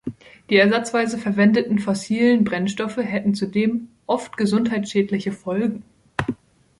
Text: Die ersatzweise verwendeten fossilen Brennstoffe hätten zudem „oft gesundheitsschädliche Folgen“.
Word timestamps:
Die 0.49 0.55
ersatzweise 0.57 1.19
verwendeten 1.19 1.77
fossilen 1.77 2.43
Brennstoffe 2.43 2.97
hätten 2.97 3.35
zudem 3.35 3.89
„oft 4.07 4.35
gesundheitsschädliche 4.35 5.31
Folgen“. 5.31 5.83